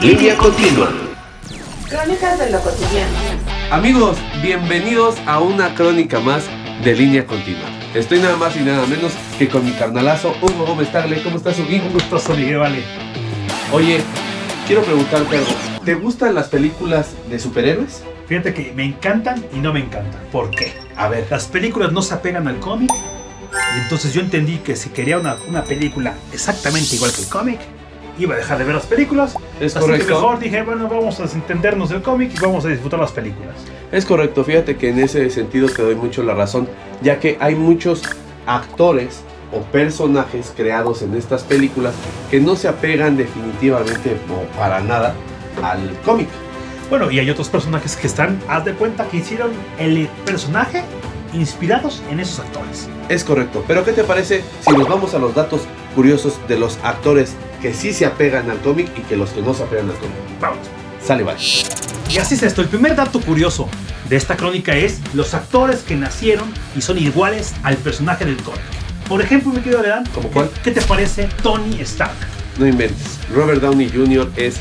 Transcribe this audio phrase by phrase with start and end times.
[0.00, 0.92] Línea continua.
[1.88, 3.12] Crónicas de lo cotidiano.
[3.72, 6.44] Amigos, bienvenidos a una crónica más
[6.84, 7.68] de Línea Continua.
[7.94, 11.20] Estoy nada más y nada menos que con mi carnalazo Hugo Gómez Tagle.
[11.24, 11.68] ¿Cómo estás, Hugo?
[11.68, 12.84] Un gustoso, Miguel, vale.
[13.72, 14.00] Oye,
[14.68, 15.50] quiero preguntarte algo.
[15.84, 18.04] ¿Te gustan las películas de superhéroes?
[18.28, 20.20] Fíjate que me encantan y no me encantan.
[20.30, 20.74] ¿Por qué?
[20.96, 22.92] A ver, Las películas no se apegan al cómic.
[23.76, 27.58] Y entonces yo entendí que si quería una, una película exactamente igual que el cómic,
[28.18, 29.34] iba a dejar de ver las películas.
[29.60, 30.14] es Así que correcto.
[30.14, 33.54] mejor dije, bueno, vamos a desentendernos del cómic y vamos a disfrutar las películas.
[33.92, 36.68] Es correcto, fíjate que en ese sentido te doy mucho la razón,
[37.02, 38.02] ya que hay muchos
[38.46, 41.94] actores o personajes creados en estas películas
[42.30, 45.14] que no se apegan definitivamente o para nada
[45.62, 46.28] al cómic.
[46.90, 50.82] Bueno, y hay otros personajes que están, haz de cuenta que hicieron el personaje
[51.34, 52.88] inspirados en esos actores.
[53.08, 55.62] Es correcto, pero ¿qué te parece si nos vamos a los datos
[55.94, 59.54] curiosos de los actores que sí se apegan al cómic y que los que no
[59.54, 60.16] se apegan al cómic?
[60.40, 60.58] Vamos.
[61.04, 61.38] Sale, vale.
[62.10, 62.62] Y así es esto.
[62.62, 63.68] El primer dato curioso
[64.08, 68.60] de esta crónica es los actores que nacieron y son iguales al personaje del cómic.
[69.08, 70.50] Por ejemplo, mi querido Ledan, ¿Cómo cuál?
[70.62, 72.16] ¿qué te parece Tony Stark?
[72.58, 73.18] No inventes.
[73.34, 74.30] Robert Downey Jr.
[74.36, 74.56] es,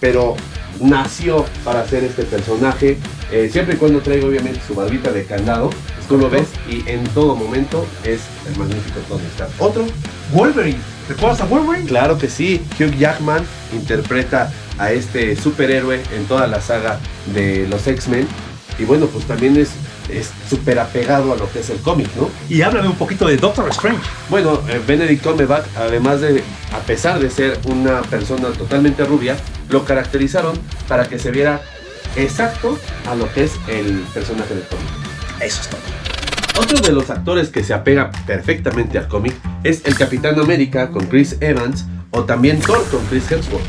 [0.00, 0.36] pero
[0.80, 2.98] nació para hacer este personaje,
[3.32, 5.70] eh, siempre y cuando traiga obviamente su barbita de candado.
[6.08, 9.50] Tú lo ves y en todo momento es el magnífico Tony Stark.
[9.58, 9.86] Otro,
[10.32, 10.93] Wolverine.
[11.08, 11.86] ¿Recuerdas a Wolverine?
[11.86, 16.98] claro que sí, Hugh Jackman interpreta a este superhéroe en toda la saga
[17.34, 18.26] de los X-Men.
[18.78, 19.70] Y bueno, pues también es
[20.08, 22.30] es súper apegado a lo que es el cómic, ¿no?
[22.48, 24.02] Y háblame un poquito de Doctor Strange.
[24.28, 29.36] Bueno, eh, Benedict Cumberbatch, además de, a pesar de ser una persona totalmente rubia,
[29.70, 31.62] lo caracterizaron para que se viera
[32.16, 34.86] exacto a lo que es el personaje del cómic.
[35.40, 36.13] Eso es todo.
[36.56, 41.06] Otro de los actores que se apega perfectamente al cómic es el Capitán América con
[41.06, 43.64] Chris Evans o también Thor con Chris Hemsworth.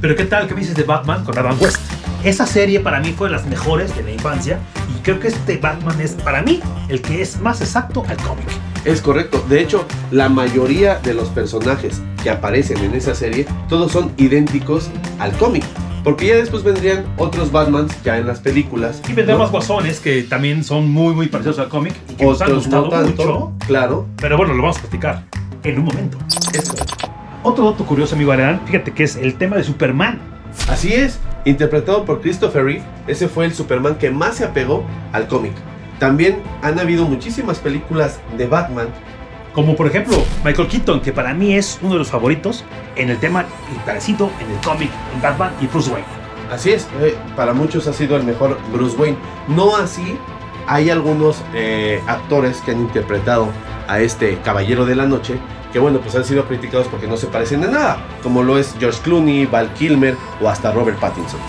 [0.00, 1.80] Pero ¿qué tal que me dices de Batman con Adam West?
[2.22, 4.58] Esa serie para mí fue de las mejores de la infancia
[4.96, 8.46] y creo que este Batman es para mí el que es más exacto al cómic.
[8.84, 13.92] Es correcto, de hecho, la mayoría de los personajes que aparecen en esa serie, todos
[13.92, 15.64] son idénticos al cómic.
[16.02, 19.02] Porque ya después vendrían otros Batmans ya en las películas.
[19.08, 19.44] Y vendrán ¿no?
[19.44, 22.64] más guasones que también son muy muy parecidos al cómic y que nos han Otros
[22.64, 23.52] gustado no tanto, mucho.
[23.66, 24.06] claro.
[24.16, 25.24] Pero bueno, lo vamos a platicar
[25.62, 26.18] en un momento.
[26.54, 26.94] Es correcto.
[27.42, 30.18] Otro dato curioso, amigo Aran, fíjate que es el tema de Superman.
[30.68, 35.26] Así es, interpretado por Christopher Reeve, ese fue el Superman que más se apegó al
[35.26, 35.52] cómic.
[35.98, 38.88] También han habido muchísimas películas de Batman.
[39.54, 42.64] Como por ejemplo Michael Keaton, que para mí es uno de los favoritos
[42.96, 43.46] en el tema
[43.84, 46.06] parecido en el cómic, en Batman y Bruce Wayne.
[46.50, 49.16] Así es, eh, para muchos ha sido el mejor Bruce Wayne.
[49.48, 50.16] No así,
[50.66, 53.48] hay algunos eh, actores que han interpretado
[53.88, 55.38] a este Caballero de la Noche
[55.72, 58.74] que bueno, pues han sido criticados porque no se parecen en nada, como lo es
[58.78, 61.40] George Clooney, Val Kilmer o hasta Robert Pattinson.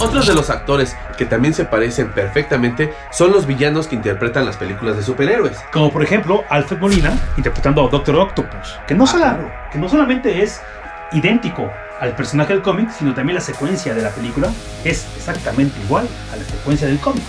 [0.00, 4.56] Otros de los actores que también se parecen perfectamente son los villanos que interpretan las
[4.56, 5.58] películas de superhéroes.
[5.72, 9.50] Como por ejemplo Alfred Molina interpretando a Doctor Octopus, que no, claro.
[9.72, 10.60] que no solamente es
[11.10, 11.70] idéntico
[12.00, 14.52] al personaje del cómic, sino también la secuencia de la película
[14.84, 17.24] es exactamente igual a la secuencia del cómic.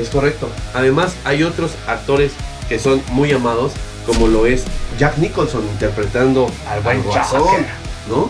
[0.00, 0.48] Es correcto.
[0.74, 2.32] Además, hay otros actores
[2.68, 3.72] que son muy amados,
[4.06, 4.64] como lo es
[4.98, 7.64] Jack Nicholson interpretando al buen Guasón.
[8.08, 8.26] ¿no?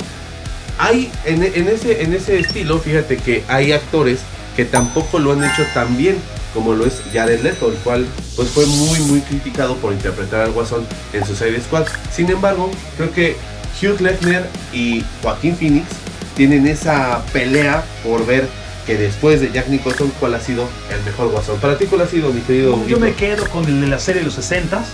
[0.82, 4.19] Hay en, en ese, en ese estilo, fíjate que hay actores
[4.56, 6.16] que tampoco lo han hecho tan bien
[6.53, 8.04] como lo es Jared Leto, el cual
[8.34, 11.87] pues fue muy muy criticado por interpretar al Guasón en Suicide Squad.
[12.10, 13.37] Sin embargo, creo que
[13.81, 15.87] Hugh Hefner y Joaquín Phoenix
[16.37, 18.48] tienen esa pelea por ver
[18.84, 21.60] que después de Jack Nicholson cuál ha sido el mejor Guasón.
[21.60, 24.22] Para ti cuál ha sido, mi querido Yo me quedo con el de la serie
[24.22, 24.84] de los 60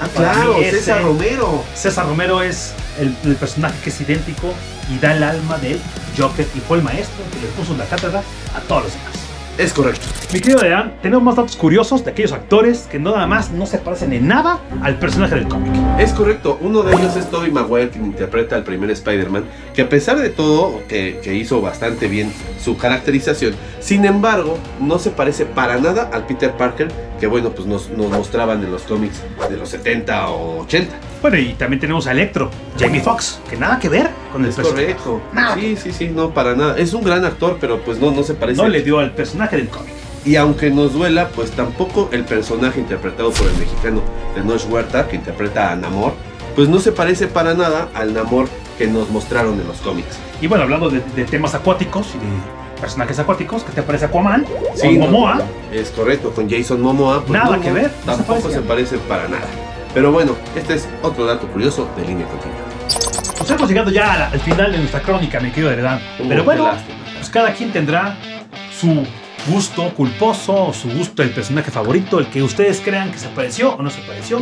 [0.00, 1.64] Ah, claro, ese- César Romero.
[1.74, 4.52] César Romero es el, el personaje que es idéntico
[4.90, 5.80] y da el alma del
[6.18, 8.22] Joker y fue el maestro que le puso la cátedra
[8.56, 9.12] a todos los demás.
[9.58, 10.06] Es correcto.
[10.32, 13.76] Mi querido Adrián, tenemos más datos curiosos de aquellos actores que nada más no se
[13.76, 15.70] parecen en nada al personaje del cómic.
[15.98, 19.44] Es correcto, uno de ellos es Tobey Maguire, quien interpreta al primer Spider-Man,
[19.74, 24.98] que a pesar de todo, que, que hizo bastante bien su caracterización, sin embargo, no
[24.98, 26.88] se parece para nada al Peter Parker
[27.20, 30.94] que, bueno, pues nos, nos mostraban en los cómics de los 70 o 80.
[31.20, 34.56] Bueno, y también tenemos a Electro, Jamie Foxx, que nada que ver con el Es
[34.56, 34.86] personaje.
[34.96, 35.20] correcto.
[35.32, 35.54] Nada.
[35.54, 36.76] Sí, sí, sí, no, para nada.
[36.78, 38.60] Es un gran actor, pero pues no, no se parece.
[38.62, 39.92] No le dio al personaje del cómic.
[40.24, 44.00] Y aunque nos duela, pues tampoco el personaje interpretado por el mexicano
[44.36, 46.14] de Noche Huerta, que interpreta a Namor,
[46.54, 48.48] pues no se parece para nada al Namor
[48.78, 50.18] que nos mostraron en los cómics.
[50.40, 54.46] Y bueno, hablando de, de temas acuáticos y de personajes acuáticos, ¿qué te parece Aquaman?
[54.74, 55.42] Sí, con no, Momoa.
[55.72, 57.20] Es correcto, con Jason Momoa.
[57.20, 58.60] pues Nada no, que ver, no se Tampoco parece.
[58.60, 59.46] se parece para nada.
[59.94, 62.58] Pero bueno, este es otro dato curioso de línea continua.
[63.42, 66.00] Pues hemos llegado ya al, al final de nuestra crónica, mi querido Heredán.
[66.20, 66.70] Uh, Pero bueno,
[67.16, 68.16] pues cada quien tendrá
[68.78, 69.04] su
[69.48, 73.74] gusto culposo o su gusto del personaje favorito, el que ustedes crean que se pareció
[73.74, 74.40] o no se pareció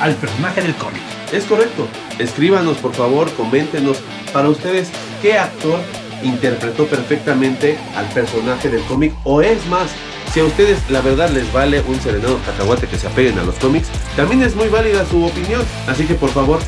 [0.00, 1.00] al personaje del cómic.
[1.32, 1.88] Es correcto.
[2.20, 4.00] Escríbanos, por favor, coméntenos
[4.32, 5.80] para ustedes qué actor
[6.22, 9.12] interpretó perfectamente al personaje del cómic.
[9.24, 9.90] O es más,
[10.32, 13.56] si a ustedes la verdad les vale un serenado cacahuate que se apeguen a los
[13.56, 15.62] cómics, también es muy válida su opinión.
[15.88, 16.60] Así que por favor,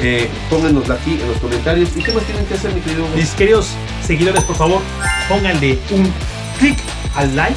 [0.00, 1.90] eh, pónganosla aquí en los comentarios.
[1.96, 3.16] ¿Y qué más tienen que hacer, mi querido Hugo?
[3.16, 3.68] Mis queridos
[4.04, 4.80] seguidores, por favor,
[5.28, 6.12] pónganle un
[6.58, 6.78] clic
[7.14, 7.56] al like,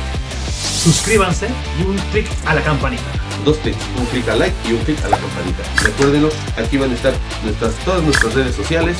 [0.84, 1.48] suscríbanse
[1.80, 3.04] y un clic a la campanita.
[3.46, 5.64] Dos clics, un clic al like y un clic a la campanita.
[5.84, 8.98] Recuérdenlo, aquí van a estar nuestras, todas nuestras redes sociales.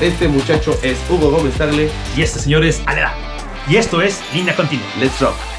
[0.00, 1.90] Este muchacho es Hugo Gómez Tarle.
[2.16, 3.14] Y este señor es Aleda.
[3.68, 4.86] Y esto es Línea Continua.
[4.98, 5.51] Let's rock.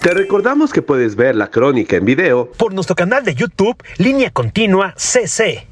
[0.00, 4.30] Te recordamos que puedes ver la crónica en video por nuestro canal de YouTube Línea
[4.30, 5.66] Continua CC.